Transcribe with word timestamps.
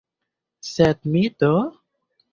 Sed 0.69 1.05
mi 1.11 1.23
do? 1.45 1.53